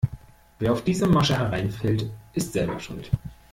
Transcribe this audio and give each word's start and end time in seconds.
Wer 0.57 0.73
auf 0.73 0.83
diese 0.83 1.05
Masche 1.05 1.37
hereinfällt, 1.37 2.09
ist 2.33 2.53
selber 2.53 2.79
schuld. 2.79 3.11